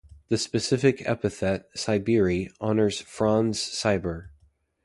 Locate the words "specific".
0.39-1.03